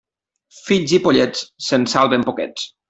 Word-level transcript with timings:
Fills 0.69 0.95
i 0.99 1.01
pollets, 1.05 1.45
se'n 1.69 1.89
salven 1.97 2.29
poquets. 2.33 2.71